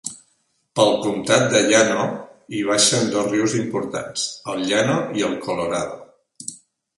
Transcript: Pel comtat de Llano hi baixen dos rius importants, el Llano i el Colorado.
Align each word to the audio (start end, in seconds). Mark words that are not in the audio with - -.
Pel 0.77 0.93
comtat 1.01 1.43
de 1.51 1.59
Llano 1.67 2.05
hi 2.55 2.61
baixen 2.69 3.11
dos 3.17 3.29
rius 3.35 3.53
importants, 3.61 4.25
el 4.55 4.65
Llano 4.71 4.97
i 5.21 5.27
el 5.29 5.39
Colorado. 5.47 6.51